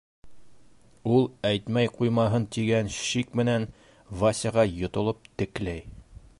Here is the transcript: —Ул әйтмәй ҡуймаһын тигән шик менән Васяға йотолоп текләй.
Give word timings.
—Ул 1.17 1.27
әйтмәй 1.49 1.91
ҡуймаһын 1.99 2.49
тигән 2.57 2.91
шик 2.97 3.37
менән 3.43 3.69
Васяға 4.23 4.69
йотолоп 4.81 5.33
текләй. 5.43 5.89